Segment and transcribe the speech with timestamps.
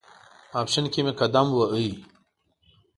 [0.51, 1.87] ماپښین کې مې قدم واهه.